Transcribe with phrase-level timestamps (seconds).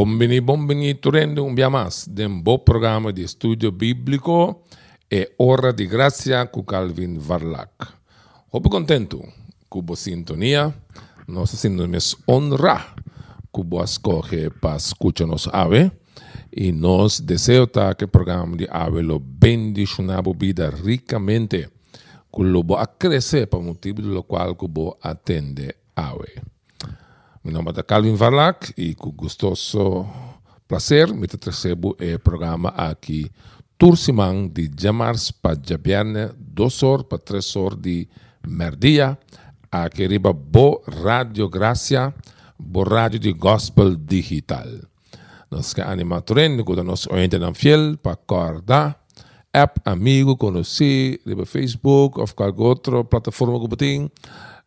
[0.00, 4.62] Bombini, bombini, turendo un biamas del bo programma di studio biblico
[5.06, 7.98] e ora di grazia con Calvin Varlac.
[8.48, 9.20] Hope contento,
[9.68, 10.72] cubo sintonia,
[11.26, 12.94] nos sintonías honra,
[13.50, 15.92] cubo escoge para escucharnos ave,
[16.50, 21.68] y nos deseo ta que el programa de ave lo bendicionamos vida ricamente,
[22.30, 26.40] cubo a crecer por motivo de lo cual cubo atende ave.
[27.42, 30.06] Mi nome é Calvin Varlac e com gostoso
[30.68, 33.30] prazer me recebo o programa aqui
[33.78, 36.28] Tursimang de Jamars para Jabiane,
[37.08, 38.06] para três horas de
[38.46, 39.18] merdia,
[39.72, 42.12] aqui riba Bo Radio Gracia,
[42.58, 44.68] Bo Rádio de Gospel Digital.
[45.50, 49.02] Nós que animatorem, quando nós orientamos fiel para acordar,
[49.50, 54.10] app amigo, conhecer, riba Facebook ou qualquer outra plataforma que tem,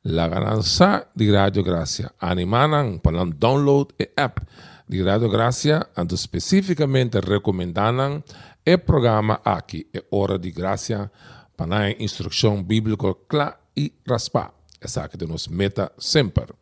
[0.03, 2.11] la gananza de Radio Gracia.
[2.19, 4.41] Animanan para download e app
[4.87, 8.23] de Radio Gracia, ando especificamente recomendanan
[8.65, 11.09] e programa aqui, e Hora de Gracia,
[11.55, 14.53] para a instrução bíblica clara e raspa.
[14.81, 16.53] Essa que nos meta sempre.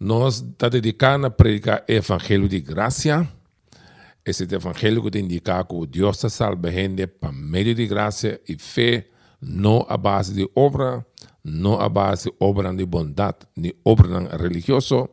[0.00, 3.28] Nós está dedicando a predicar Evangelho de Gracia.
[4.24, 9.06] Esse Evangelho que indica que Deus salva gente por meio de graça e fé,
[9.40, 11.04] não a base de obra,
[11.46, 15.08] não a base obra de bondade, nem obra religiosa.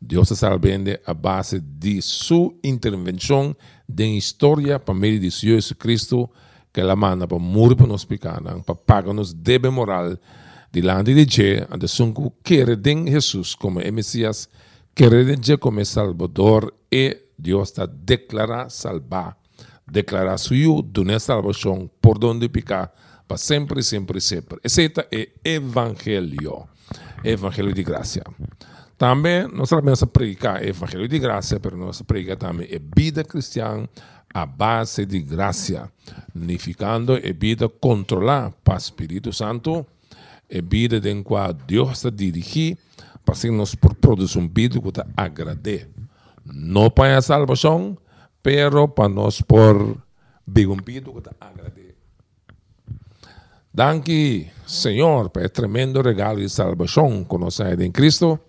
[0.00, 3.56] Deus salvende a base de sua intervenção
[3.88, 6.30] de história por meio de Jesus Cristo,
[6.72, 10.16] que ela manda para morrer para nos pecados, para pagar nos deve moral,
[10.70, 14.48] delante de Deus, ande sunku querer em Jesus como o Messias,
[14.94, 19.36] querer de como Salvador, e Deus está declarar salvar,
[19.90, 22.92] declarar suyo, donar salvação por donde picar,
[23.28, 24.58] para sempre, sempre, sempre.
[24.64, 26.66] Esse é Evangelho,
[27.22, 28.22] Evangelho de graça.
[28.96, 33.86] Também, nós sabemos predicar Evangelho de graça, mas nós predicar também a vida cristã
[34.32, 35.90] a base de graça,
[36.34, 39.86] unificando a vida controlada para o Espírito Santo,
[40.50, 42.78] a vida em qual Deus está dirigindo,
[43.24, 45.86] para que nós produzir um vida que agrade.
[46.46, 47.96] Não para a salvação,
[48.42, 49.98] mas para nós por
[50.46, 51.87] viver um vida que agrade.
[53.78, 57.24] Danke, Senhor, por tremendo regalo de salvação
[57.60, 58.40] é em Cristo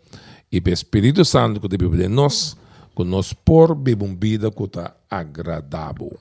[0.52, 2.58] e pelo Espírito Santo que vive em nós,
[2.96, 6.18] que nos por viver uma vida que está agradável.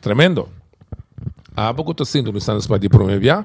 [0.00, 0.48] Tremendo.
[1.56, 3.44] Abo que está sendo me para promover,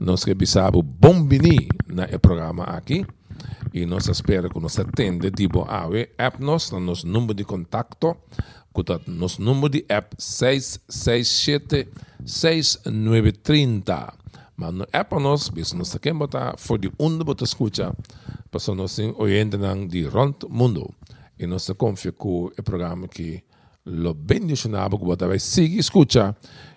[0.00, 3.04] nós que bisabo bom vini na programa aqui
[3.74, 8.16] e nós espera que nos atende tipo ave app nós no nosso número de contato
[8.74, 11.88] que está nosso número de app 667
[12.24, 14.19] 6930
[14.60, 17.96] mas no app nós bis nós aqui botar for de onde botar escuta
[18.50, 19.56] para nós oyente
[19.88, 20.94] de rond mundo
[21.38, 23.42] e nós confia que o programa que
[23.86, 26.36] lo bendicionado que botar vai seguir escuta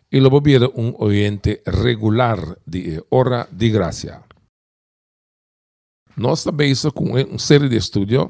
[0.10, 4.22] e lo volver un oyente regular de Hora de Gracia.
[6.16, 8.30] Nós estamos com uma série de estudos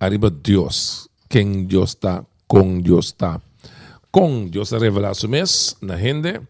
[0.00, 3.40] arriba Deus, quem Deus está, com Deus está.
[4.10, 6.40] Com Deus revela su mês na gente,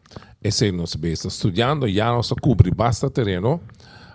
[0.43, 3.61] esse nós estamos estudando, já nós cobre bastante terreno,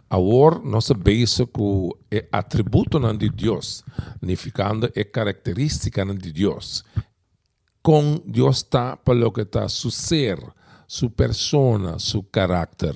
[0.09, 1.97] agora nós estamos com o
[2.31, 3.83] atributo de Deus,
[4.19, 6.83] significando a característica de Deus.
[7.81, 10.39] Com Deus está para lo que está su ser,
[10.87, 12.95] su persona, su carácter.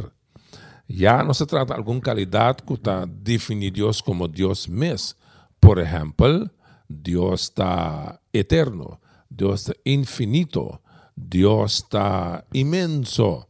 [0.90, 5.18] Já não se trata de alguma qualidade que está definir Deus como Deus mesmo.
[5.60, 6.50] Por exemplo,
[6.90, 8.98] Deus está eterno,
[9.30, 10.80] Deus está infinito,
[11.18, 13.44] Deus está imenso,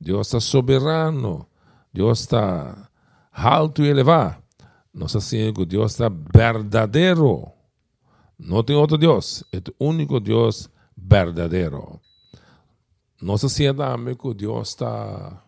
[0.00, 1.46] Deus está soberano,
[1.94, 2.90] Deus está
[3.32, 4.42] alto e elevado.
[5.14, 7.48] Assim que Deus está verdadeiro.
[8.36, 12.00] Não tem outro Deus, é o único Deus verdadeiro.
[13.20, 13.64] Nós assim
[14.20, 15.40] que Deus está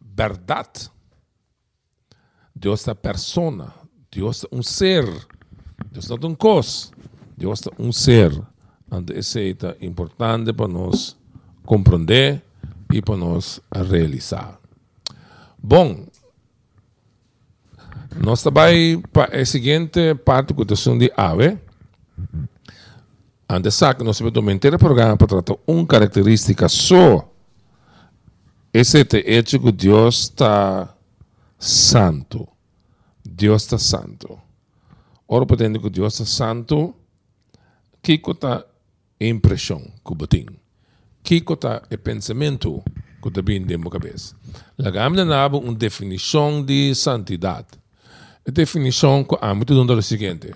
[0.00, 0.90] verdade.
[2.54, 3.72] Deus é persona,
[4.10, 5.04] Deus é um ser,
[5.92, 6.90] Deus não é um coisa,
[7.36, 8.32] Deus é um ser.
[9.14, 11.16] Isso é importante para nós
[11.64, 12.42] compreender
[12.92, 14.58] e para nós realizar.
[15.58, 16.06] Bom,
[18.16, 21.58] nós também para a seguinte parte questão de ave.
[23.48, 27.30] Antes que nós vamos aumentar o programa para tratar uma característica só
[28.72, 30.94] esse é hecho que Deus está
[31.58, 32.46] santo.
[33.24, 34.38] Deus está santo.
[35.26, 36.94] Ora, podendo que Deus está santo,
[38.00, 38.64] que está
[39.26, 40.56] impressão que eu tenho?
[41.22, 42.82] Que está o pensamento
[43.22, 44.34] que está vindo na minha cabeça?
[44.78, 47.68] La gamla nabo uma definição de santidade.
[48.46, 50.54] A definição que há muito é o seguinte.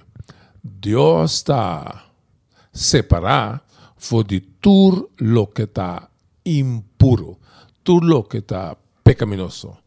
[0.63, 2.07] Deus está
[2.73, 3.63] separar
[4.27, 6.11] de tudo lo que está
[6.45, 7.39] impuro,
[7.83, 9.79] tudo lo que está pecaminoso,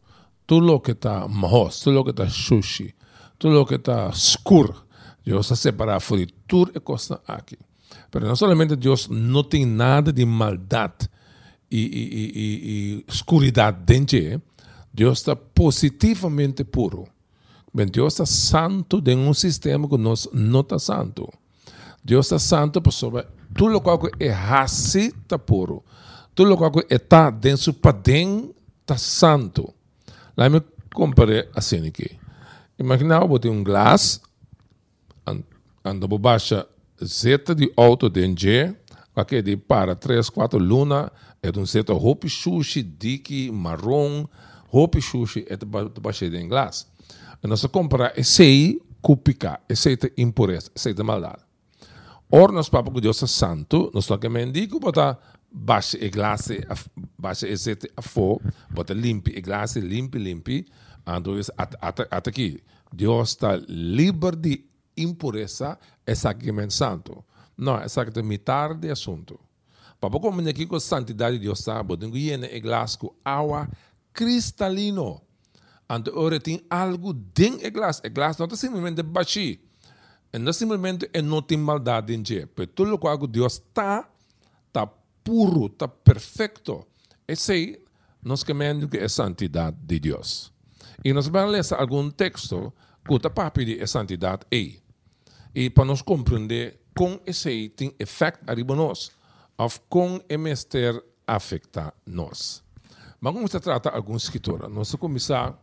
[0.46, 2.94] tudo lo que está mahos, tudo lo que está sushi,
[3.38, 4.86] tudo lo que está escuro.
[5.24, 7.58] Deus está separado de tudo e coisa aqui.
[8.12, 11.08] Mas não somente Deus não tem nada de maldade
[11.70, 14.42] e, e, e, e escuridade dentro,
[14.92, 17.06] Deus está positivamente puro.
[17.72, 21.28] Mas Deus está santo em um sistema que nós não está santo.
[22.02, 25.84] Deus está santo por sobre tudo o qual é raci está puro.
[26.34, 29.74] Tudo o qual está dentro padrão está santo.
[30.36, 30.62] Lá me
[30.94, 32.18] comparei assim aqui.
[32.78, 34.20] Imagina eu botei um glass,
[35.84, 36.64] ando por baixo
[37.04, 38.76] zeta de alto dentro,
[39.14, 41.10] aqui de para três, quatro luna,
[41.42, 44.26] é um zeta roupa sushi, dique, marrom,
[44.66, 46.86] roupa sushi, é de baixo de.
[47.42, 51.42] E nós comprar esse cupica, esse impureza, esse maldade.
[52.30, 55.18] Ora, nós papo que Deus é santo, nós toca mendigo, botar
[55.50, 56.60] baixa e glace,
[57.18, 60.66] baixa e zeta a fogo, bota limpe e glace, limpe, limpe,
[61.06, 62.62] ando até aqui.
[62.92, 64.64] Deus está livre de
[65.02, 67.24] impureza, é sacramento santo.
[67.56, 69.38] Não, é sacramento metade de assunto.
[70.00, 71.60] Para como aqui com a santidade de Deus
[72.46, 73.68] e glace com água
[74.12, 75.20] cristalino.
[75.90, 78.02] Ante ora tem algo dentro do glass.
[78.04, 79.40] O glass não é simplesmente baixo.
[80.32, 82.48] Não é simplesmente é não tem maldade em dia.
[82.56, 84.08] Mas tudo o que Deus está,
[84.66, 84.86] está
[85.24, 86.86] puro, está perfeito.
[87.26, 87.82] Esse aí,
[88.22, 90.52] nós queremos que é santidade de Deus.
[91.04, 92.72] E nós vamos ler algum texto
[93.06, 94.80] que está pedir a santidade aí.
[95.54, 99.10] E para nós compreender como esse aí tem efeito arriba nós,
[99.56, 100.36] ou como é
[101.26, 102.62] afeta nós.
[103.20, 104.62] Mas vamos tratar alguns escritores.
[104.62, 105.58] Nós vamos começar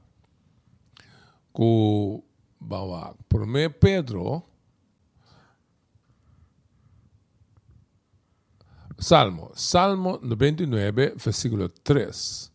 [1.52, 2.24] com
[2.60, 4.44] bawa Primeiro Pedro
[8.98, 12.52] Salmo, Salmo 99, versículo 3.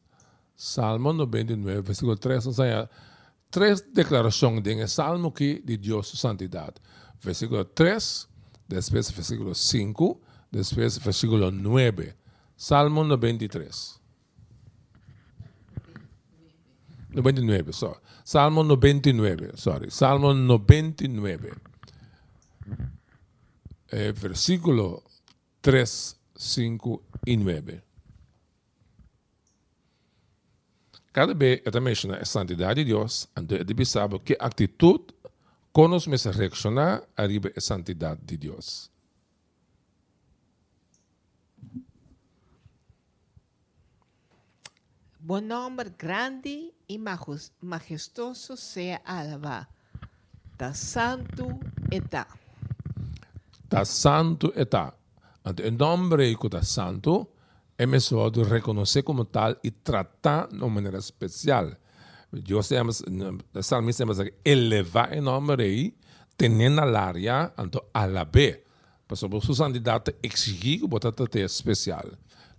[0.56, 2.90] Salmo 99, versículo 3, ou seja,
[3.50, 6.74] três declarações de Salmo aqui de Deus santidade.
[7.22, 8.28] Versículo 3,
[8.68, 10.20] depois versículo 5,
[10.50, 12.14] depois versículo 9.
[12.56, 14.00] Salmo 93.
[17.12, 17.98] 99, sorry.
[18.24, 19.90] Salmo 99, sorry.
[19.90, 21.52] Salmo 99.
[23.92, 25.02] Eh, versículo
[25.62, 27.82] 3, 5 e 9.
[31.12, 35.12] Cada vez eu menciona a santidade de Deus, então deve saber que atitude
[35.72, 38.90] conosco me reaccionar a santidade de Deus.
[45.22, 46.98] Buen nombre grande y
[47.60, 49.68] majestuoso sea alabado.
[50.56, 51.58] Da santo
[51.90, 52.26] está.
[53.68, 54.94] Da santo está.
[55.44, 57.32] Ante o nome que da santo
[57.78, 61.76] é de reconhecer como tal e tratar de uma maneira especial.
[62.32, 65.94] Deus temos, o salmista temos que elevar o nome rei,
[66.36, 68.64] tendo a área, então alaber.
[69.06, 72.04] Para sua santidade exigir que botar especial.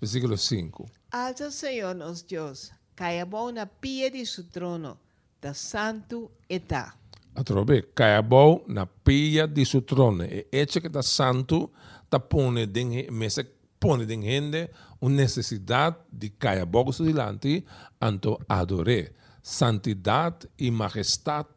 [0.01, 0.85] Versículo 5.
[1.11, 4.97] Alza Senhor nos Deus, caia bom na pia de seu trono,
[5.39, 6.95] da santo está.
[7.33, 10.25] Atrobe, caia bom na pia de seu trono.
[10.25, 11.71] E hecho que da santo,
[12.09, 13.45] ta pone den mesa
[13.79, 17.63] pone den gente uma necessidade de caia bom dilante,
[18.01, 19.13] anto adore.
[19.41, 21.49] Santidade e majestade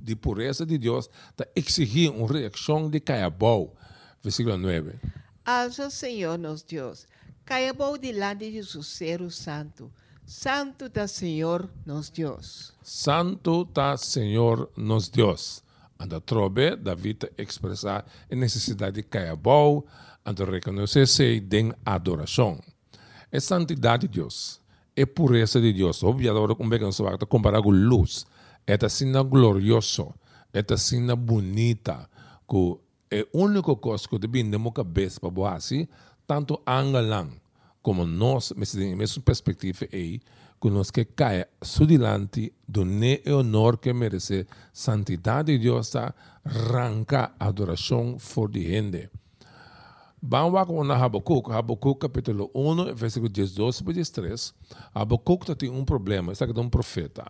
[0.00, 3.74] de pureza de Deus, ta exigir uma reação de caia bom.
[4.22, 4.98] Versículo 9.
[5.44, 7.06] Alza Senhor nos Deus,
[7.44, 9.90] Caiabou delante de su ser santo.
[10.24, 12.72] Santo está Senhor nos Deus.
[12.82, 15.64] Santo está Senhor nos Deus.
[15.98, 19.86] Anda trobe, David expressar a necessidade de Caiabou,
[20.24, 22.62] anda reconhecer-se em adoração.
[23.32, 24.60] É santidade de Deus,
[24.96, 26.02] é pureza de Deus.
[26.02, 28.26] Obviamente, como é se vai comparar com luz.
[28.66, 30.14] É assim glorioso,
[30.52, 32.08] é assim bonita,
[32.48, 32.78] que
[33.10, 35.58] é a única coisa que devemos cabeça para boa
[36.26, 37.40] tanto angalang
[37.82, 40.20] como nós, em mesma perspectiva aí,
[40.60, 48.18] que nós que caia sudilante do ne honor que merece, santidade de Deus arranca adoração
[48.18, 49.10] for de gente.
[50.22, 54.52] Vamos com na Habacuc, Habacuc capítulo 1, versículo 12 e 13.
[54.94, 57.24] Habacuc tem um problema, está aqui um profeta.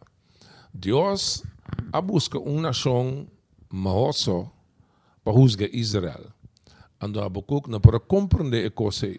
[0.75, 1.45] Deus
[1.93, 3.27] a busca uma nação
[3.71, 4.51] maoso
[5.23, 6.33] para juzgar Israel
[7.01, 9.17] ando Habacuc não pode compreender a coisa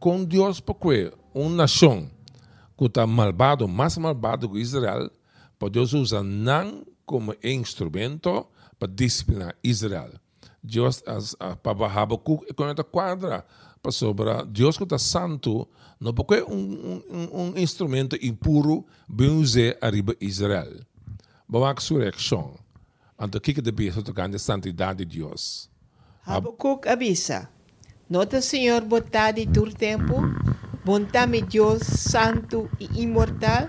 [0.00, 2.10] com Deus porque uma nação
[2.76, 5.10] que está malvado, mais malvado que Israel,
[5.58, 8.46] para Deus usar não como instrumento
[8.78, 10.12] para disciplinar Israel.
[11.62, 13.44] Para Habacuc é quando quadra
[13.82, 15.68] para sobra Deus que está santo
[16.00, 20.80] não porque um, um, um instrumento impuro bem usado arriba Israel.
[21.48, 22.54] Vamos a ressurreição.
[23.18, 25.70] Então, o que deve ser tocando a santidade de Deus?
[26.24, 27.48] Habacuc avisa.
[28.10, 30.16] Nota, Senhor, botado de tu tempo,
[30.84, 33.68] bontame Deus santo e imortal,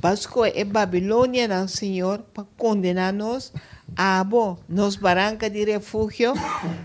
[0.00, 3.52] Pasco é Babilônia, não, Senhor, para condenar-nos
[4.00, 6.32] abo nos barranca de refugio,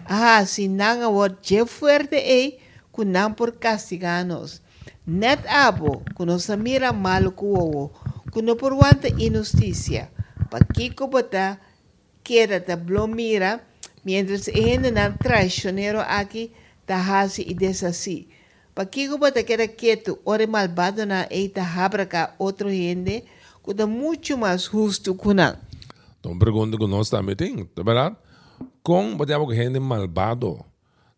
[0.05, 2.59] ah, si nang award je fuerte e,
[2.91, 4.59] kunang por castiganos.
[5.07, 7.91] Net abo, kuno sa mira malo kuwo,
[8.35, 10.11] kuno por wanta injusticia.
[10.51, 11.59] Pakiko bota,
[12.23, 13.63] queda ta blomira,
[14.03, 16.51] mientras ene nan traicionero aqui,
[16.85, 18.27] ta hasi y desasí.
[18.73, 23.23] Pakiko bota queda quieto, ore malvado na e ta habraka outro gente,
[23.63, 25.55] kuda mucho mais justo kunang.
[26.25, 28.17] Então pergunta que nós também tem, tá verdade?
[28.81, 30.65] Com batemos que gente malvado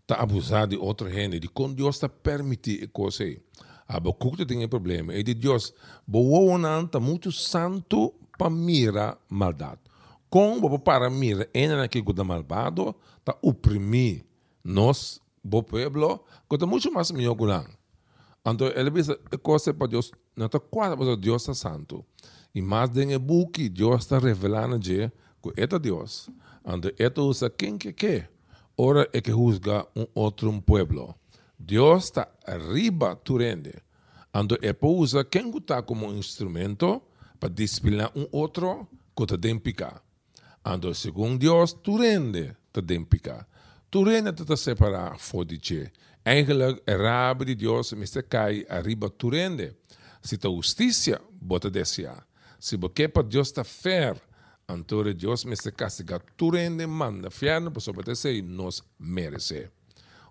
[0.02, 3.40] está abusando de outra gente, de com Deus está permitir coisa aí.
[3.88, 5.74] Abacuque tem problema, e de Deus,
[6.06, 9.80] boa está muito santo para mira maldade.
[10.30, 14.26] Com boa para mira, ainda naquele que malvado, está oprimir
[14.62, 17.66] nós, o povo, que está muito mais melhor que lá.
[18.50, 19.08] Então, ele diz,
[19.44, 22.06] coisa para Deus, não está quase para Deus está santo.
[22.56, 25.12] E mais de um buque, Deus está revelando que
[25.58, 26.30] é Deus.
[26.64, 28.32] Ando esto usa quem que quer.
[28.78, 31.14] Ora é que juzga um outro pueblo.
[31.60, 33.74] Deus está arriba tu rende.
[34.62, 37.02] É para usar quem está como instrumento
[37.40, 40.02] para disciplinar um outro que te dempica.
[40.64, 43.48] Ando segundo Deus tu rende te dempica.
[43.90, 45.92] Tu rende te separar fodice.
[46.28, 49.78] Eigenlijk rabe de Deus me se cai arriba tu rende.
[50.22, 52.28] Se te justiça, bota desejar.
[52.60, 54.22] Se para Deus está fair,
[54.68, 59.70] então Deus me se castiga tudo em demanda, fiarno para obedecer nos merece.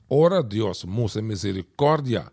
[0.07, 2.31] Ora Deus, musa misericórdia,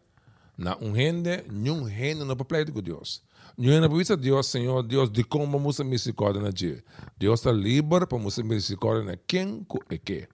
[0.58, 3.24] na um rende, nenhum rende não pode com Deus.
[3.58, 6.84] Nenhum não pode Deus, Senhor, Deus, de como musa misericórdia na dia.
[7.18, 10.28] Deus está livre para musa misericórdia na quem é que.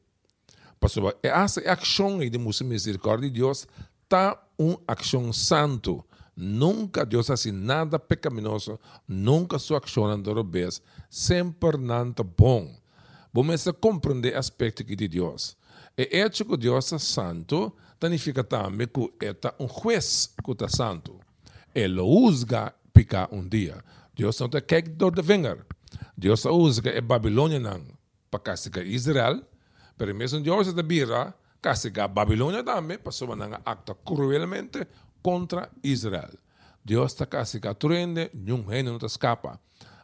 [0.79, 3.67] Pastor, essa ação de misericórdia de Deus
[4.03, 6.03] está uma ação santo.
[6.35, 12.73] Nunca Deus hace nada pecaminoso, nunca sua ação do revés, sempre nada bom.
[13.33, 15.57] Vamos compreender aspecto de Deus.
[15.97, 21.19] E hecho que Deus é santo, significa também que é um juez que é santo.
[21.75, 23.83] Ele usa picar um dia.
[24.15, 25.57] Deus não tem que dor de vengar.
[26.17, 27.59] Deus usa a Babilônia
[28.31, 29.43] para castigar Israel,
[29.99, 34.87] mas mesmo Deus é bira castigar Babilônia também, para someter acta cruelmente
[35.21, 36.37] contra Israel.
[36.83, 37.77] Deus está castigando,
[38.33, 39.59] nenhum reino não escapa.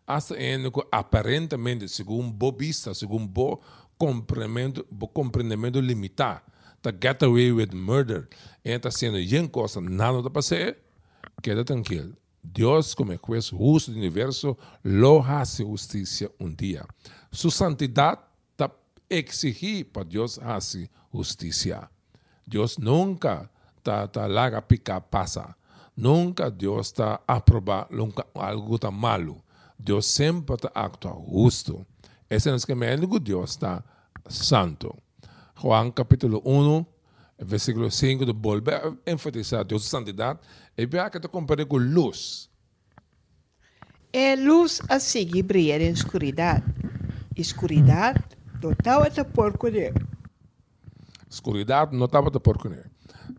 [0.06, 3.62] Hasta que aparentemente, segundo bobista, segundo bo
[3.98, 6.42] compreendimento, bo compreendimento limitado,
[6.76, 8.28] está get away with murder,
[8.64, 10.76] e está sendo uma coisa, nada está passando,
[11.42, 12.16] queda tranquilo.
[12.44, 16.86] Deus, como é juez justo do universo, lo hace justiça um dia.
[17.32, 18.22] Sua santidade
[19.10, 21.90] exigir para Deus hacer justiça.
[22.46, 25.56] Deus nunca está tá larga picar passa.
[25.96, 27.88] Nunca Deus está aprovar
[28.34, 29.44] algo tão malo.
[29.80, 31.86] Deus sempre está actua justo.
[32.30, 33.84] Esse é o esquema que Deus está
[34.28, 34.96] santo.
[35.56, 36.86] Juan capítulo 1,
[37.40, 40.40] versículo 5, de volver a enfatizar Deus santidade
[40.78, 42.50] e ver que está comparado com luz.
[44.12, 46.66] É luz a seguir brilhar em escuridade.
[47.36, 48.24] Escuridade
[48.66, 49.94] não estava por colher.
[51.30, 52.90] Escuridade não estava por colher.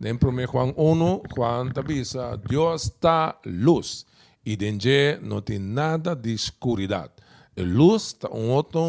[0.01, 4.05] En 1 Juan 1, Juan avisa, Dios está luz
[4.43, 7.11] y de no tiene nada de oscuridad.
[7.55, 8.81] El luz está una otra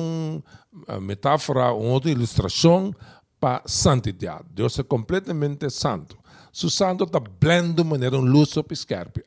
[1.01, 2.97] metáfora, una otra ilustración
[3.39, 4.45] para santidad.
[4.55, 6.17] Dios es completamente santo.
[6.53, 8.75] Su santo está blendo de maneira um luz sobre.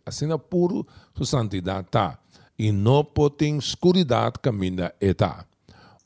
[0.05, 2.19] Assim é puro sua santidade está.
[2.57, 5.45] E não pode escuridade caminha está.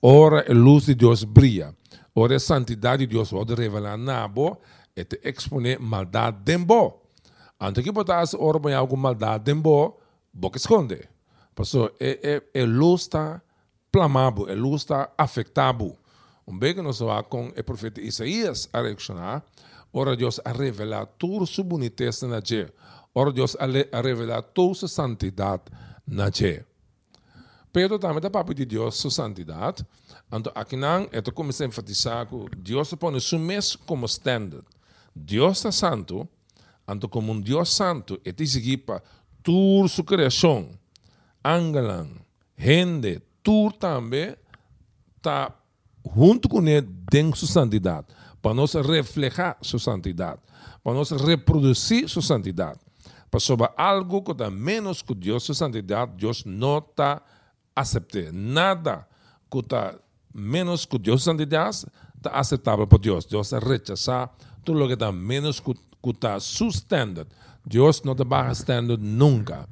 [0.08, 1.74] Ora a luz de Deus brilha.
[2.14, 4.56] Ora a santidade de Deus pode revelar na boa
[4.96, 7.02] et expone maldade dembo.
[7.60, 9.98] Antes que botasse ora para alguma maldade dembo,
[10.32, 11.10] boca esconde.
[11.56, 12.20] Passou, é,
[12.54, 13.42] é, é luz está
[13.92, 15.98] plamado, é luz está afetado.
[16.46, 19.44] Um bem que nós vamos com o profeta Isaías a reaccionar,
[19.92, 22.42] ora Deus a revelar toda sua boniteza na.
[23.12, 25.64] Ora Deus a revelar toda sua santidade
[26.06, 26.64] na dia.
[27.76, 29.86] Pedro também está para pedir Deus sua santidade.
[30.32, 34.64] Então, aqui não, eu comecei a enfatizar que Deus põe o mesmo como standard.
[35.14, 36.26] Deus está santo,
[36.88, 39.02] ando como um Deus santo, e te seguir para
[39.44, 40.70] toda sua criação,
[41.44, 42.08] angelan,
[42.58, 44.38] gente, tu também
[45.18, 45.54] está
[46.16, 48.08] junto com ele, tem sua santidade,
[48.42, 50.40] para nós reflejar sua santidade,
[50.82, 52.80] para nós reproduzir sua santidade.
[53.30, 57.22] Para sobre algo que está menos que Deus, sua santidade, Deus não está
[57.76, 58.32] aceitando.
[58.34, 59.08] Nada
[59.52, 59.96] que está
[60.34, 63.26] menos que Deus, santidade, está aceitável para Deus.
[63.26, 64.30] Deus rechaza
[64.64, 65.76] tudo o que está menos que
[66.10, 67.28] está su standard.
[67.66, 69.68] Deus não te baja standard nunca.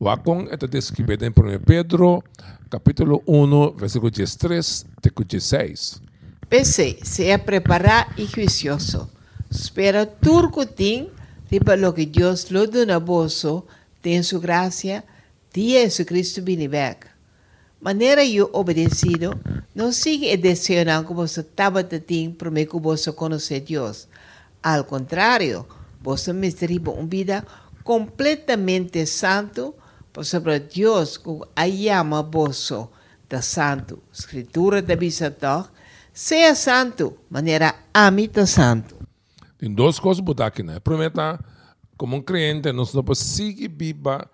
[0.00, 2.22] Wacon está descrito em 1 Pedro,
[2.70, 6.00] capítulo 1, versículo 13 até 16.
[6.48, 9.10] Pese, sea preparado y juicioso.
[9.50, 11.08] Espera turcutín,
[11.48, 13.66] tipo lo que Dios lo da a bolso,
[14.02, 15.04] de su gracia,
[15.52, 17.11] dia Jesucristo viene back.
[17.82, 19.34] Maneira eu obedecido,
[19.74, 24.06] não el deseo como você estava ti, para que você conhecer Deus.
[24.62, 25.66] Al contrário,
[26.00, 27.44] você me uma vida
[27.82, 29.74] completamente santo,
[30.22, 32.88] sobre Deus que ayama vosso
[33.28, 34.00] da santo.
[34.12, 35.66] Escritura da Bisató,
[36.12, 38.94] seja santo, maneira amita santo.
[39.58, 40.78] Tem duas coisas botar aqui, né?
[40.78, 41.14] Primeiro,
[41.96, 44.28] como um crente, nós não podemos seguir Bíblia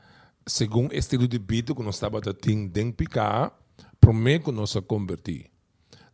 [0.49, 3.53] segundo estilo de vida que nós estamos tendo picar,
[4.01, 5.51] primeiro que nós convertir.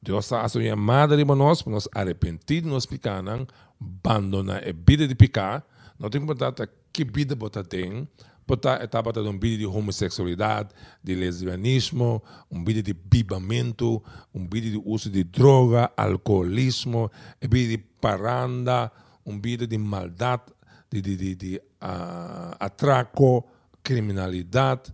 [0.02, 3.46] Deus está a sua chamada de nós, para nós arrepentir de nós picanan,
[3.80, 5.64] abandonar a vida de picar,
[5.98, 8.06] não tem que que vida botar tem,
[8.46, 10.70] botar etapa de um vídeo de homossexualidade,
[11.02, 14.02] de lesbianismo, um vídeo de bibamento,
[14.34, 17.10] um vídeo de uso de droga, alcoolismo,
[17.42, 18.92] um vídeo de paranda,
[19.24, 20.42] um vídeo de maldade,
[20.90, 23.44] de, de, de, de uh, atraco,
[23.84, 24.92] criminalidade,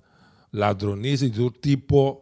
[0.52, 2.20] ladronice de todo tipo.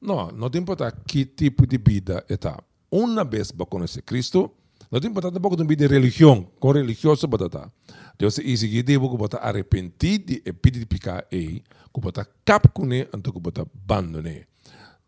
[0.00, 2.62] Não, não tem importa que tipo de vida está.
[2.90, 4.50] Uma vez para conhecer Cristo,
[4.90, 7.72] não tem importa tampoco de vida de religião, com religioso para estar.
[8.18, 12.28] Deus é isso que devo que bota arrepentir de pedir de picar e que bota
[12.44, 14.46] cap com ele antes que bota abandonar.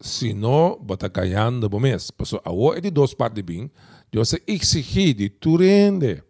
[0.01, 2.11] Se não, bota ganhando bom mês.
[2.11, 3.70] Porque a é de duas partes bem.
[4.11, 6.22] Deus é exigir de tu rende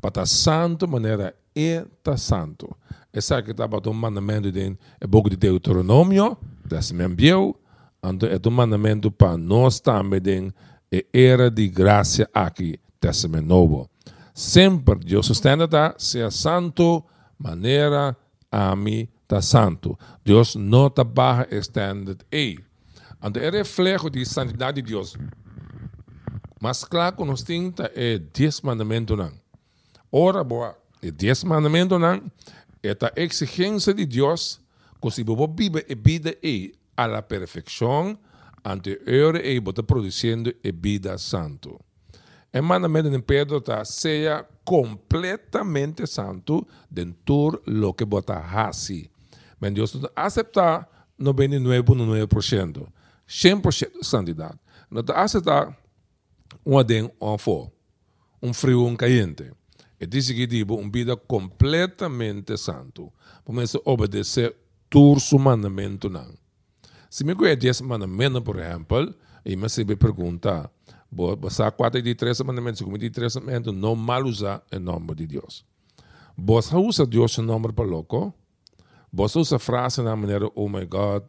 [0.00, 2.76] para estar santo maneira estar santo.
[3.12, 7.60] Essa que estava um mandamento de é pouco de Deuteronômio, das me enviou,
[8.02, 10.52] então é um mandamento para nós também,
[10.90, 13.90] é era de graça aqui, Testamento Novo.
[14.34, 17.04] Sempre Deus sustenta, seja santo,
[17.38, 18.16] maneira
[18.50, 19.98] a mim está santo.
[20.24, 22.58] Deus não está barra standard aí.
[23.22, 25.16] Então é reflexo de santidade de Deus.
[26.60, 29.32] Mas claro que nós temos é dez mandamentos não.
[30.10, 32.30] Ora, boa, é dez mandamentos não.
[32.82, 34.60] É a exigência de Deus
[35.00, 38.18] que se você vive vida aí a la perfeição,
[38.64, 41.78] ante ele e está produzindo a vida santo.
[42.52, 49.10] El mandamento de Pedro está seja completamente santo dentro lo que bota hasi.
[49.58, 50.88] Mas Deus aceitar
[51.18, 52.86] 99,9%.
[53.26, 54.58] 100% santidade.
[54.90, 55.76] Não aceitar
[56.66, 57.72] um adem um fo,
[58.42, 59.50] um frio, um caliente.
[60.02, 63.12] É disso que digo, uma vida completamente santo.
[63.44, 64.52] Começa a obedecer
[64.90, 66.10] todos os mandamentos.
[67.08, 70.68] Se me conhece esse mandamento, por exemplo, e me se pergunta,
[71.12, 75.28] Você quatro de três mandamentos, como de três mandamentos, não mal usar o nome de
[75.28, 75.64] Deus.
[76.36, 78.34] Você usa Deus o nome para louco.
[79.12, 81.22] Você usa frase na maneira, oh my God,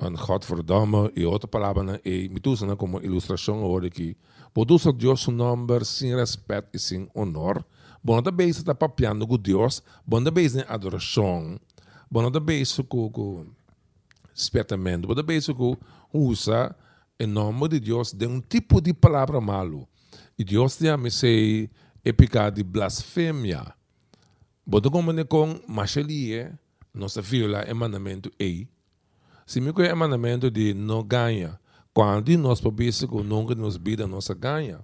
[0.00, 4.16] en Godverdomme, e outra palavra, e me usa como ilustração hoje aqui.
[4.56, 7.62] Usa Deus o nome sem respeito e sem honor.
[8.02, 11.60] Bom, da vez está papiando com Deus, bom da vez adoração,
[12.10, 13.46] bom da vez com
[14.34, 15.76] espertamento, bom da vez com
[16.12, 16.74] usa
[17.18, 19.86] em nome de Deus, de um tipo de palavra malo.
[20.38, 21.70] E Deus chama se
[22.04, 23.74] é pecado de blasfêmia.
[24.64, 26.50] Boto como com machelie,
[26.94, 28.68] nossa viola é mandamento ei.
[29.46, 31.58] Se me é mandamento de não ganha,
[31.96, 34.80] quando nós pobres com nunca nos vida nossa ganha.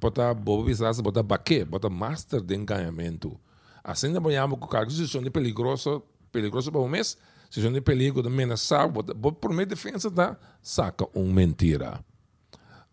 [0.00, 3.36] Bota bobis as bota baque, bota master de ganhamento.
[3.82, 7.18] Assim não podemos com cargos se são perigoso, perigoso para o mês,
[7.50, 11.98] se de perigo de ameaçar, por meio de defesa da saca uma mentira.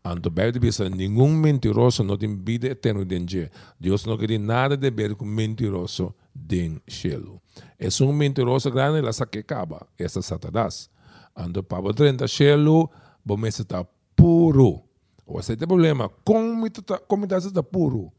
[0.04, 4.90] Anto de vista, nenhum mentiroso não tem vida eterna dentro Deus não quer nada de
[4.90, 7.40] ver com mentiroso dentro.
[7.78, 9.86] É um mentiroso grande, la saque acaba.
[9.96, 10.90] Essa é Satanás.
[11.36, 12.90] Anto para 30 cielo,
[13.24, 14.84] bom está puro.
[15.26, 16.10] Ou é o problema.
[16.24, 18.12] Como está puro?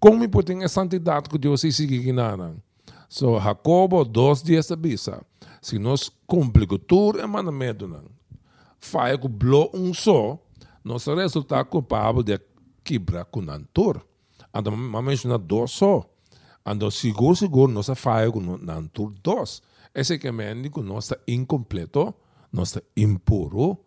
[0.00, 2.56] Como pode ter a santidade que Deus se sigue nada?
[3.08, 5.22] So, Jacobo, dois dias avisa.
[5.60, 7.88] Se nós cumprimos todo o mandamento,
[8.78, 10.38] faz com bló um só,
[10.84, 12.40] nós resulta culpável de
[12.84, 14.06] quebrar com o antor.
[14.54, 16.08] Então, mas menciona dois só.
[16.66, 19.62] Então, seguro, seguro, nós faz com o antor dois.
[19.94, 22.14] Esse que é que nós está incompleto,
[22.52, 23.78] nós está impuro,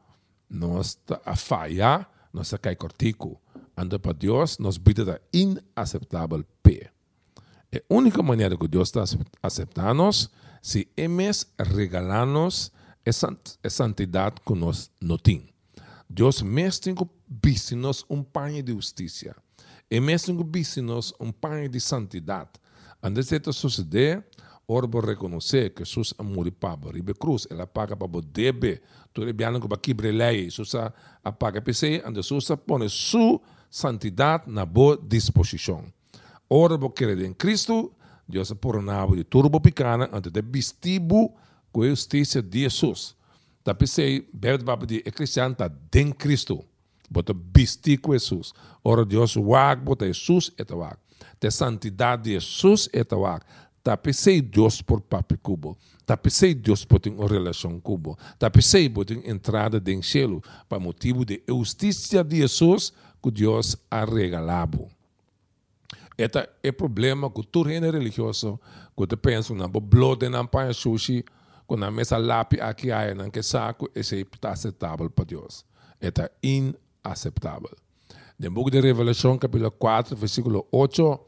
[0.52, 3.40] está a falhar, nós cai cortico.
[3.76, 6.92] Anda para Deus, nos bida da inaceitável pé.
[7.72, 9.04] É a única maneira que Deus está
[9.42, 10.10] aceitando
[10.62, 12.72] se emes regalarnos
[13.06, 15.50] essa, essa santidade que nós não temos.
[16.10, 17.10] Deus mesmo
[17.78, 19.34] nos um pão de justiça.
[19.90, 20.44] E mesmo
[20.84, 22.52] nos um pão de santidade.
[23.02, 24.24] Antes de suceder,
[24.72, 28.82] orbo reconhecer que Jesus amor para ribe cruz, ela paga para o debe,
[29.14, 30.76] tu é biano que kibre lei, Jesus
[31.24, 35.84] apaga PC, ande Jesus põe sua santidade na boa disposição.
[36.50, 37.94] Ora, bo crer em Cristo,
[38.28, 41.34] Deus poronava de turbo picana ante de vestibu
[41.72, 43.16] com justiça de Jesus.
[43.64, 46.66] Da pensei, bebe baba de cristiano está em Cristo.
[47.10, 48.54] Bota vestir com Jesus.
[48.84, 50.98] Ora, Deus wag, bota Jesus et wag.
[51.40, 53.46] De santidade de Jesus et wag.
[53.84, 55.78] Da pensei Deus por papi cubo.
[56.06, 58.18] Da pensei Deus por uma relação cubo.
[58.40, 63.78] Da pensei por ter entrada dentro cielo para motivo de justiça de Jesus que Deus
[63.90, 64.88] ha regalado.
[66.18, 68.60] Eta é problema que tu reino religioso,
[68.96, 71.26] que tu pensa na blood na panha sushi,
[71.68, 75.66] que na mesa lápis aqui aí, na que saco, esse está aceitável para Deus.
[76.00, 77.76] Eta inaceitável.
[78.38, 81.20] No book de Revelação, capítulo 4, versículo 8,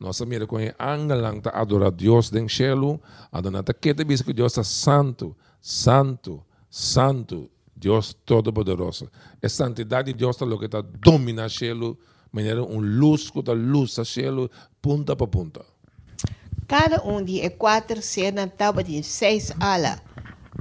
[0.00, 4.56] nós mira com angelang ta adorar Deus den cielo, adona ta que te que Deus
[4.56, 9.10] é santo, santo, santo, Deus todo-poderoso.
[9.42, 11.98] A santidade de Deus é o que está domina o cielo,
[12.32, 15.64] maneira um luz que luz a cielo punta para punta.
[16.66, 20.00] Cada um de quatro cenas estava de seis ala.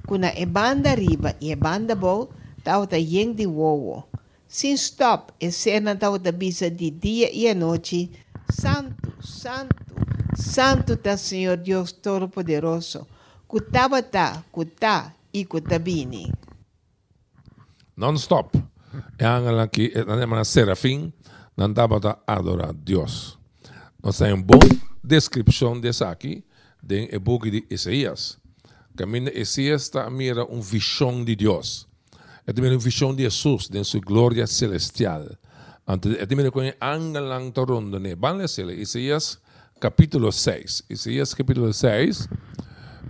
[0.05, 4.03] Kuna e banda riba e banda bo estava da yeng de wowo.
[4.47, 8.09] Sin stop, e cena estava da bisa de dia e noite.
[8.51, 9.75] Santo, santo,
[10.35, 13.07] santo tá Senhor Deus Todo-Poderoso.
[13.47, 16.31] Kutaba tá, kutá e kutabini.
[17.95, 18.61] Non-stop.
[19.19, 21.13] Anche aqui, é serafim,
[21.55, 23.37] não dava para adorar Deus.
[24.01, 26.43] Nós temos uma boa descrição dessa aqui,
[26.89, 28.37] em o book de Isaías.
[28.95, 31.87] Caminho Isaías está a mira uma visão de Deus.
[32.47, 35.25] É também uma visão de Jesus, de sua glória celestial.
[35.89, 38.15] É também com angelang torondo, né?
[38.15, 39.39] Vale ser Isaías
[39.79, 40.83] capítulo 6.
[40.87, 42.29] Isaías capítulo 6.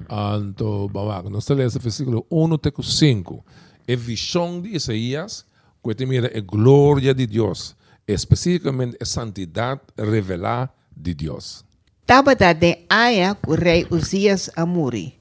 [0.09, 3.45] Anto, vamos nós lemos o versículo 1 até 5.
[3.85, 5.45] É visão de Isaías,
[5.83, 7.75] que mira a glória de Deus
[8.07, 11.65] especificamente a santidade revelada de Deus.
[12.05, 15.19] Tabata de que o rei Uzias amuri.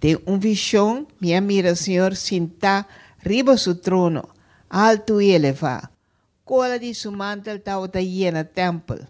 [0.00, 2.86] De um visão, minha mira Senhor sinta
[3.18, 4.28] riba su trono,
[4.68, 5.88] alto e elevado.
[6.50, 9.06] Cola de mantel estava llena templo.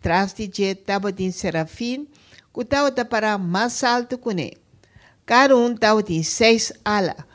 [0.00, 2.08] Tras de jet estava de serafim,
[2.50, 4.56] que estava para mais alto ele.
[5.26, 7.26] Cada um de seis alas,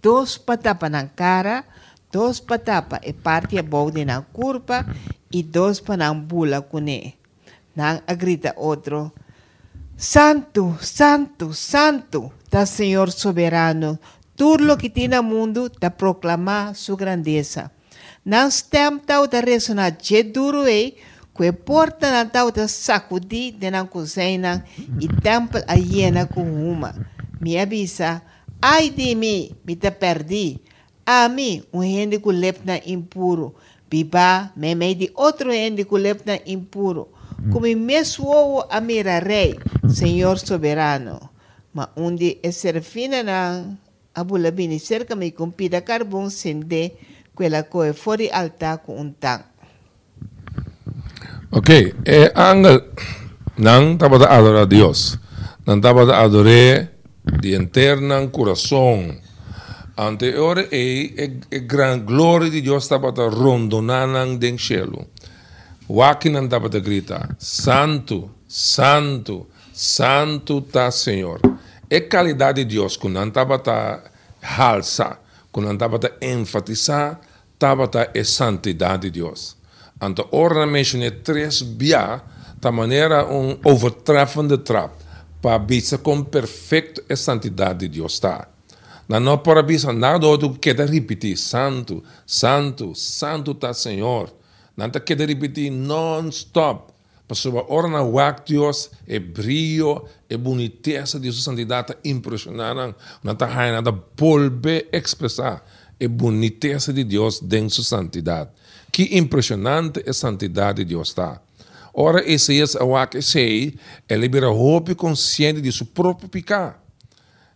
[0.00, 1.62] dois para na cara,
[2.10, 4.86] dos patapa e parte a bode na curva
[5.30, 7.14] e dos panambula kune.
[7.76, 9.12] Nang agrita outro,
[9.94, 13.98] Santo, Santo, Santo, da Senhor soberano,
[14.34, 17.70] tudo que tem no mundo da proclamar sua grandeza.
[18.24, 20.94] Não tem tal da ressonar de duro e
[21.34, 24.64] que porta na tal da sacudi de na cozinha
[25.00, 26.94] e templo a hiena com uma.
[27.40, 28.22] Me avisa,
[28.60, 30.60] ai de mim, me te perdi.
[31.04, 33.56] Ami, um rende que lepna impuro.
[33.90, 37.08] Biba, meme de outro rende que lepna impuro.
[37.50, 39.58] Como mesmo a mira rei,
[39.88, 41.32] Senhor soberano.
[41.74, 43.64] Ma onde é serfina na
[44.14, 46.92] abulabini cerca me compida carbon sende
[47.42, 49.42] quella coe fuori alta com um tang.
[51.50, 52.84] Ok, é angel
[53.58, 55.18] não estava a adorar a Deus,
[55.66, 56.88] não estava a adorar
[57.40, 59.20] de interno coração
[59.94, 65.10] Ante ora e, e, e gran gloria di Dio stava rondonando den cielo.
[65.86, 71.40] Wakin andava a gritar, Santo, Santo, Santo tá Senhor.
[71.90, 74.00] E qualidade de Deus, quando andava a
[74.40, 75.18] halsa,
[75.52, 77.20] quando andava a enfatizar,
[77.62, 79.56] estava a santidade de Deus.
[80.00, 82.20] Ante ora mencionei três bia,
[82.60, 84.92] da maneira um overtreffende trap,
[85.40, 88.48] para ver com perfeito a santidade de Deus está.
[89.08, 94.28] Não para bisa nada outro que queda repetir santo, santo, santo tá Senhor.
[94.76, 96.90] Nada queda repetir non-stop.
[97.28, 102.96] Pessoa ora na wak Deus é brilho, é boniteza de sua santidade impressionante.
[103.22, 105.62] Não está nada polbe expressar
[106.02, 108.50] a boniteza de Deus dentro de santidade.
[108.90, 111.40] Que impressionante a santidade de Deus está.
[111.94, 113.74] Ora, esse é o que sei,
[114.08, 116.76] é liberar roupa consciente de seu próprio pecado.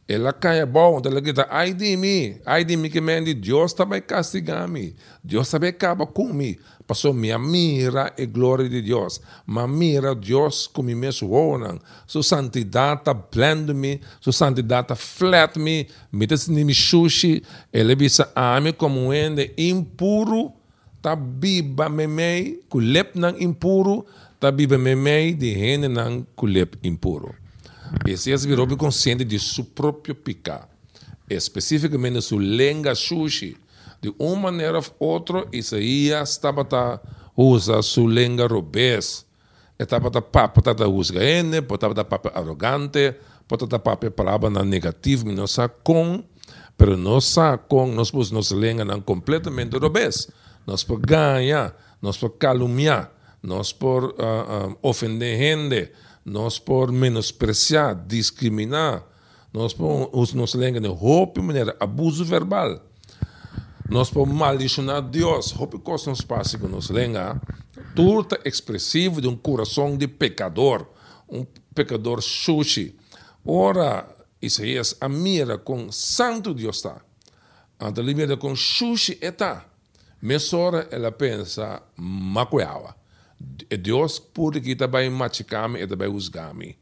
[0.08, 4.00] ela cai bom, ela grita, ai de mim, ai de mim que me Deus vai
[4.00, 6.60] castigar-me, Deus vai acabar comigo.
[6.86, 13.12] Passou minha mira e glória de Deus, mas mira Deus como me suonam, sua santidade
[13.32, 16.64] blende-me, sua santidade flat-me, me.
[16.64, 20.52] Me sushi, ele visa a mim como ende impuro,
[21.02, 24.06] tá biba me mei, kulep nang impuro,
[24.38, 27.34] tá biba me mei de rene nang kulep impuro.
[28.06, 30.68] Isaías virou consciente de seu próprio pecado,
[31.28, 33.56] especificamente sua lenga sushi.
[34.00, 37.00] De uma maneira ou outra, Isaías estava a
[37.36, 39.26] usar sua lenga robês.
[39.78, 43.14] Estava a papo, estava a usar ele, estava a papo arrogante,
[43.50, 46.24] estava a papo palavra negativo, não sabe com,
[46.78, 50.28] mas não sabe com, nós pus nossa não completamente robês.
[50.66, 53.10] Nós por ganhar, nós por caluniar,
[53.42, 55.92] nós por uh, uh, ofender gente,
[56.24, 59.04] nós por menospreciar, discriminar,
[59.52, 62.80] nós por nos lenga de roupa maneira abuso verbal,
[63.88, 67.40] nós por maldicionar Deus, roupa coisa nos passa que nos lenga,
[67.94, 70.86] turta expressivo de um coração de pecador,
[71.28, 72.96] um pecador sushi.
[73.44, 74.08] Ora,
[74.42, 77.00] Isaías a mira com santo Deus está,
[77.78, 79.66] ante mira com sushi está,
[80.20, 82.96] mesora ela pensa macuiava.
[83.80, 86.76] Deus pode que também machucar-me e também usar-me.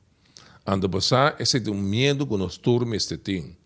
[0.67, 3.57] Ando passar, esse é um medo que nós turma este tem.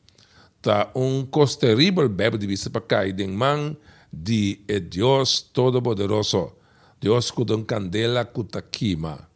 [0.61, 3.77] Tá um costo terrível bebe de vista para cair de mão
[4.13, 6.53] de Deus Todo-Poderoso.
[7.01, 9.29] Deus que um candela que tá queima.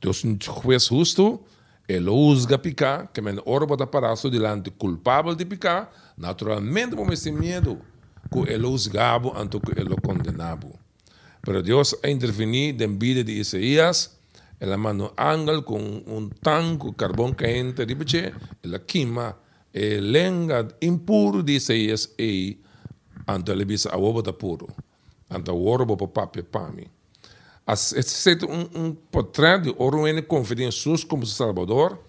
[0.00, 1.40] Deus um juiz justo,
[1.88, 7.32] ele usa picar, que men orba da paraço delante culpável de picar, naturalmente vamos ter
[7.32, 7.80] medo
[8.30, 10.78] que ele usgabo anto que ele condenabo.
[11.42, 14.18] Pero Dios ha intervenido en vida de Isaías,
[14.60, 21.42] la mano ángel con un tanque carbón caliente de peche, la quima, el lenga impuro
[21.42, 22.58] de Isaías e
[23.26, 24.66] ante le bisa awobo da puro,
[25.30, 26.90] ante worbo pa papi pami.
[27.66, 32.00] É um, um portrait de confia em Jesus como Salvador,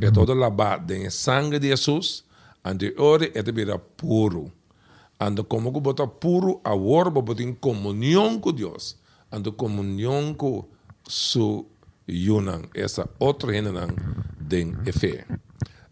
[0.00, 2.24] é toda lavada em sangue de Jesus,
[2.64, 4.50] ante ore é de vida puro.
[5.20, 8.96] Ando como que bota puro a worba bota em comunhão com Deus.
[9.30, 10.66] Ando comunhão com
[11.06, 11.66] su
[12.08, 13.94] yunan, essa outra renan
[14.40, 15.26] den fé.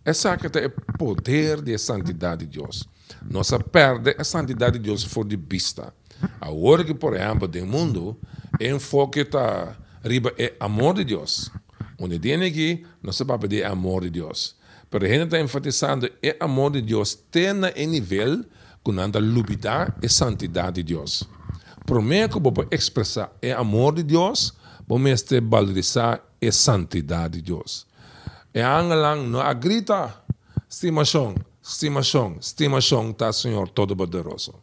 [0.09, 2.89] Essa que é poder de santidade de Deus.
[3.31, 5.93] Nossa perde a santidade de Deus for de vista.
[6.41, 8.19] A hora que, por exemplo, do mundo,
[8.59, 11.51] enfoque está riba é amor de Deus.
[12.01, 14.57] Onde tem aqui, nossa papel de amor de Deus.
[14.89, 18.47] Pero a gente está enfatizando é amor de Deus tem em nível
[18.83, 21.25] com anda lubida e santidade de Deus.
[21.85, 24.55] Primeiro que vou expressar é amor de Deus,
[24.89, 27.88] vamos este valorizar a santidade de Deus.
[28.55, 30.15] E angelang não agrita,
[30.69, 34.55] estimação, estimação, estimação tá Senhor Todo-Poderoso.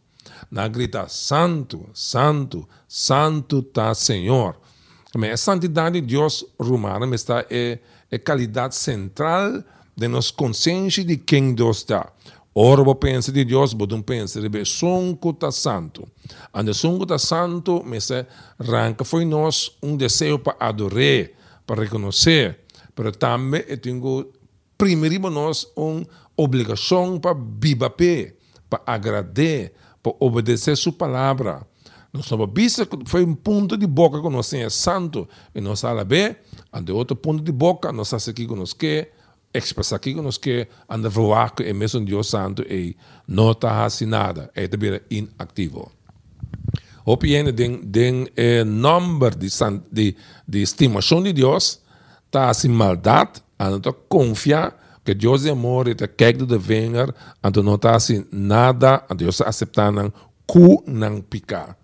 [0.49, 4.55] Na grita santo, santo, santo tá Senhor.
[5.15, 7.79] A santidade de Deus romana está é,
[8.11, 9.63] é qualidade central
[9.95, 12.11] de nossa consciência de quem Deus está.
[12.53, 16.07] Ora vou pensar de Deus, vou pensar de sonco tá santo.
[16.53, 18.09] Ande sonco tá santo, mas
[18.57, 21.29] arranca foi nós um desejo para adorar,
[21.67, 22.64] para reconhecer,
[22.95, 24.31] mas também eu tenho
[24.77, 26.05] primeiro nós uma
[26.35, 28.37] obrigação para viver,
[28.69, 31.65] para agradar, para obedecer sua palavra.
[32.13, 36.05] Nós somos vista foi um ponto de boca que nós é santo e nós fala
[36.05, 36.35] bem,
[36.71, 39.11] ande outro ponto de boca nós faz aqui que nós quer
[39.53, 42.95] expressar aqui nos que anda voar que é mesmo Deus Santo e
[43.27, 45.91] não está assim nada, é também inativo.
[47.05, 48.63] Opiene den, den eh,
[49.37, 49.49] de,
[49.91, 50.15] de,
[50.47, 51.79] de estimação de Deus
[52.35, 57.63] está assim maldade, anda confiar que Deus é amor e te quer de vencer, anda
[57.63, 59.93] não está assim nada, Deus aceitar
[60.45, 61.77] cu não picar.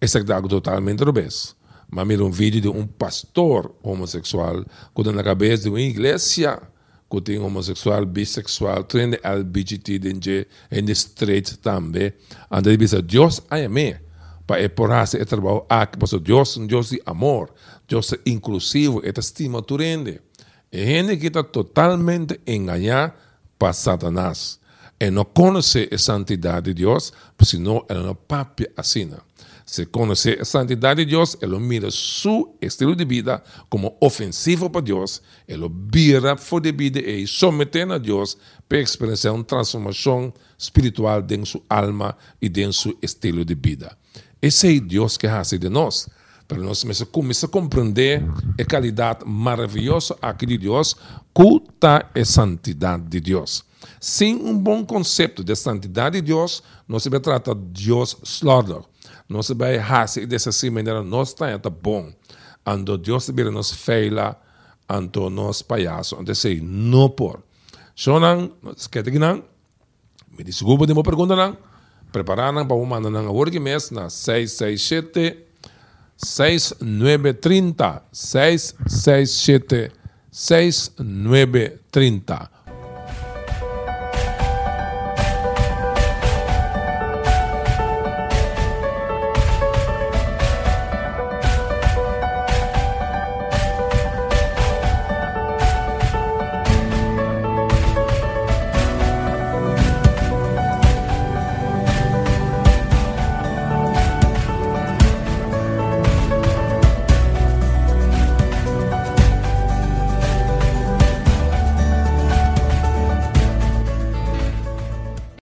[0.00, 1.56] Esse é algo totalmente revés
[1.88, 4.64] mas mira um vídeo de um pastor homossexual
[4.94, 6.60] que na cabeça de uma igreja
[7.08, 12.12] que tem homossexual, bissexual, tem LGBT, tem em straight também.
[12.50, 14.00] Anda ele diz, Deus ama
[14.46, 17.50] para é por esse trabalho aqui, porque Deus é um Deus de amor,
[17.88, 20.20] Deus é inclusivo, é estima tu rende.
[20.72, 23.14] E gente que está totalmente enganada
[23.58, 24.58] para Satanás.
[24.98, 29.22] E não conhece a santidade de Deus, senão ela não papi assina.
[29.66, 34.80] Se conoce a santidade de Deus, ele mira seu estilo de vida como ofensivo para
[34.80, 41.20] Deus, ele vira fora de vida e somete a Deus para experienciar uma transformação espiritual
[41.20, 43.98] dentro de sua alma e dentro de seu estilo de vida.
[44.40, 46.08] Esse é Deus que faz de nós.
[46.48, 48.22] Para nós começar a compreender
[48.60, 50.94] a qualidade maravilhosa aqui de Deus,
[51.34, 53.64] culta a santidade de Deus.
[54.00, 58.80] Sem um bom conceito de santidade de Deus, não se vai tratar Deus slaughter.
[59.28, 62.12] Não se vai fazer dessa assim maneira, nós está bom.
[62.64, 64.40] Ando Deus vira nos feila,
[64.88, 66.16] ando nos palhaço.
[66.16, 67.42] Ando sei, não por.
[67.94, 69.42] Sonan, skete ginang,
[70.36, 71.56] me desculpa de uma pergunta não.
[72.12, 75.45] Prepararam para uma mandar na work mês na 667
[76.16, 79.90] 6930 667
[80.30, 82.55] 6930